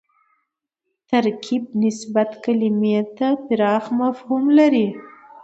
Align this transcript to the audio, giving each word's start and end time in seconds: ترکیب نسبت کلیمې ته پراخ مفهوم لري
ترکیب 1.09 1.63
نسبت 1.83 2.29
کلیمې 2.43 2.97
ته 3.17 3.27
پراخ 3.45 3.83
مفهوم 3.99 4.43
لري 4.57 4.87